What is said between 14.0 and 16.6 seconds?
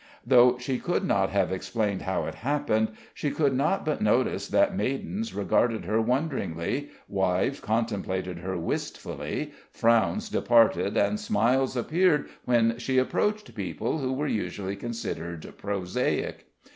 were usually considered prosaic.